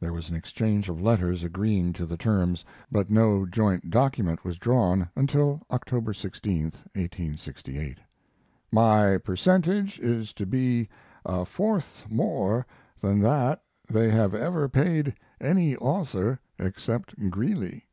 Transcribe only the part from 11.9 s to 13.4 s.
more than